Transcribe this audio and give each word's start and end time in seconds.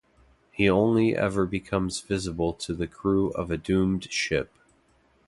He 0.51 0.67
only 0.67 1.15
ever 1.15 1.45
becomes 1.45 2.01
visible 2.01 2.53
to 2.53 2.73
the 2.73 2.87
crew 2.87 3.29
of 3.33 3.51
a 3.51 3.57
doomed 3.57 4.11
ship. 4.11 4.49